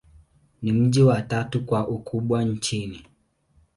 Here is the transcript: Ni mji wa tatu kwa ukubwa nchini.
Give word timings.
Ni 0.61 0.71
mji 0.71 1.03
wa 1.03 1.21
tatu 1.21 1.65
kwa 1.65 1.87
ukubwa 1.87 2.43
nchini. 2.43 3.05